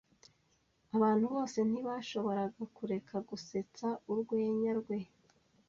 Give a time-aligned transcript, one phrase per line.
[0.95, 4.99] Abantu bose ntibashoboraga kureka gusetsa urwenya rwe.